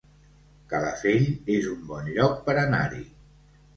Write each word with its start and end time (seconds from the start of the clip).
Calafell 0.71 1.27
es 1.57 1.69
un 1.75 1.85
bon 1.93 2.09
lloc 2.17 2.43
per 2.49 2.57
anar-hi 2.63 3.07